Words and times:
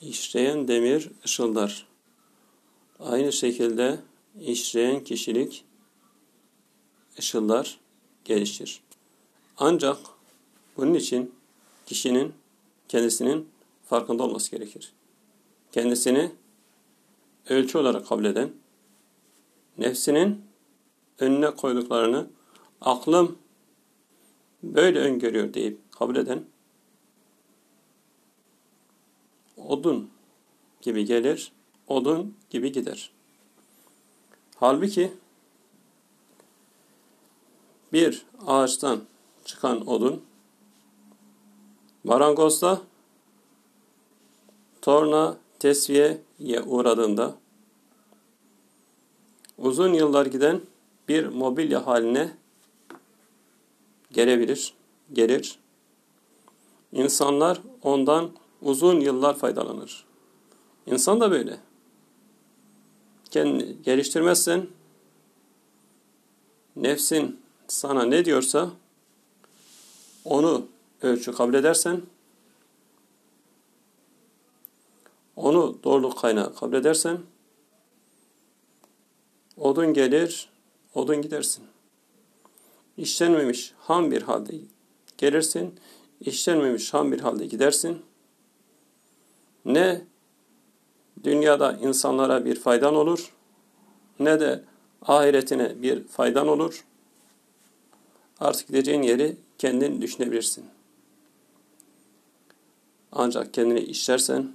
İşleyen 0.00 0.68
demir 0.68 1.10
ışıldar. 1.24 1.86
Aynı 3.00 3.32
şekilde 3.32 3.98
işleyen 4.40 5.04
kişilik 5.04 5.64
ışıldar, 7.18 7.80
gelişir. 8.24 8.82
Ancak 9.56 9.96
bunun 10.76 10.94
için 10.94 11.34
kişinin 11.86 12.34
kendisinin 12.88 13.48
farkında 13.84 14.22
olması 14.22 14.50
gerekir. 14.50 14.92
Kendisini 15.72 16.32
ölçü 17.48 17.78
olarak 17.78 18.06
kabul 18.06 18.24
eden, 18.24 18.52
nefsinin 19.78 20.44
önüne 21.18 21.50
koyduklarını 21.50 22.26
aklım 22.80 23.38
böyle 24.62 24.98
öngörüyor 24.98 25.54
deyip 25.54 25.78
kabul 25.92 26.16
eden, 26.16 26.44
odun 29.68 30.10
gibi 30.82 31.04
gelir, 31.04 31.52
odun 31.88 32.34
gibi 32.50 32.72
gider. 32.72 33.10
Halbuki 34.56 35.12
bir 37.92 38.26
ağaçtan 38.46 39.00
çıkan 39.44 39.88
odun 39.88 40.22
marangozda 42.04 42.80
torna 44.82 45.36
tesviyeye 45.58 46.62
uğradığında 46.66 47.34
uzun 49.58 49.92
yıllar 49.92 50.26
giden 50.26 50.60
bir 51.08 51.26
mobilya 51.26 51.86
haline 51.86 52.36
gelebilir, 54.12 54.74
gelir. 55.12 55.58
İnsanlar 56.92 57.60
ondan 57.82 58.30
uzun 58.66 59.00
yıllar 59.00 59.38
faydalanır. 59.38 60.04
İnsan 60.86 61.20
da 61.20 61.30
böyle. 61.30 61.58
Kendini 63.30 63.82
geliştirmezsen 63.82 64.66
nefsin 66.76 67.40
sana 67.68 68.04
ne 68.04 68.24
diyorsa 68.24 68.70
onu 70.24 70.66
ölçü 71.02 71.32
kabul 71.32 71.54
edersen 71.54 72.02
onu 75.36 75.78
doğruluk 75.84 76.18
kaynağı 76.18 76.54
kabul 76.54 76.74
edersen 76.74 77.18
odun 79.56 79.94
gelir, 79.94 80.48
odun 80.94 81.22
gidersin. 81.22 81.64
İşlenmemiş 82.96 83.74
ham 83.78 84.10
bir 84.10 84.22
halde 84.22 84.54
gelirsin, 85.18 85.74
işlenmemiş 86.20 86.94
ham 86.94 87.12
bir 87.12 87.20
halde 87.20 87.46
gidersin. 87.46 88.02
Ne 89.66 90.02
dünyada 91.24 91.72
insanlara 91.72 92.44
bir 92.44 92.60
faydan 92.60 92.94
olur, 92.94 93.32
ne 94.20 94.40
de 94.40 94.64
ahiretine 95.02 95.82
bir 95.82 96.04
faydan 96.04 96.48
olur. 96.48 96.84
Artık 98.40 98.68
gideceğin 98.68 99.02
yeri 99.02 99.36
kendin 99.58 100.02
düşünebilirsin. 100.02 100.64
Ancak 103.12 103.54
kendini 103.54 103.80
işlersen, 103.80 104.52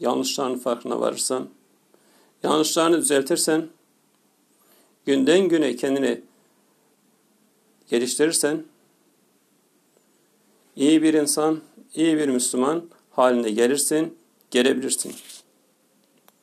yanlışların 0.00 0.58
farkına 0.58 1.00
varırsan, 1.00 1.48
yanlışlarını 2.42 2.96
düzeltirsen, 2.96 3.68
günden 5.06 5.48
güne 5.48 5.76
kendini 5.76 6.20
geliştirirsen, 7.88 8.64
iyi 10.76 11.02
bir 11.02 11.14
insan, 11.14 11.60
iyi 11.94 12.16
bir 12.16 12.28
Müslüman 12.28 12.84
haline 13.10 13.50
gelirsin, 13.50 14.18
gelebilirsin. 14.54 15.14